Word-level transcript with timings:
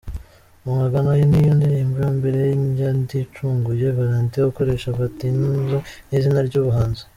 Mumagana’ 0.63 1.11
niyo 1.29 1.51
ndirimbo 1.59 1.95
ya 2.03 2.11
mbere 2.17 2.39
ya 2.81 2.89
Ndicunguye 2.99 3.87
Valentin 3.97 4.43
ukoresha 4.51 4.95
Vantizzo 4.97 5.49
nk’izina 6.07 6.39
ry’ubuhanzi. 6.47 7.03